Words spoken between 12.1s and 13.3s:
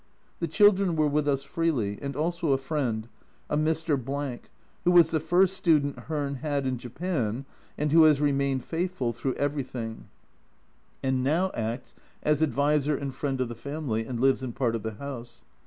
as adviser and